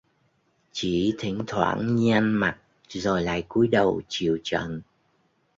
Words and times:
Chỉ 0.71 1.15
Thỉnh 1.19 1.43
thoảng 1.47 1.95
nhăn 1.95 2.33
mặt 2.33 2.57
rồi 2.89 3.23
lại 3.23 3.43
cúi 3.47 3.67
đầu 3.67 4.01
chịu 4.07 4.39
trận 4.43 4.81